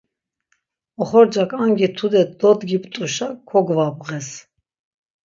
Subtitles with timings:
[1.01, 4.29] Oxorcak angi tude dodgip̌t̆uşa kogvabğes.